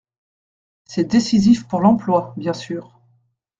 [0.85, 2.99] C’est décisif pour l’emploi bien sûr.